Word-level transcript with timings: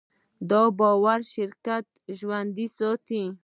دا 0.49 0.61
باور 0.77 1.19
شرکت 1.33 1.85
ژوندی 2.17 2.67
ساتي. 2.77 3.23